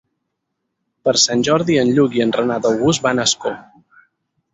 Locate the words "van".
3.05-3.21